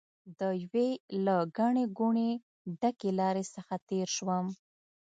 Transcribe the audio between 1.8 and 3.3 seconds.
ګوڼې ډکې